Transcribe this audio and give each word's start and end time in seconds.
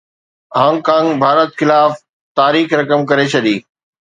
Hong 0.57 0.77
Kong 0.87 1.07
Bharat 1.21 1.51
خلاف 1.59 1.91
تاريخ 2.37 2.67
رقم 2.79 2.99
ڪري 3.09 3.25
ڇڏي 3.33 3.55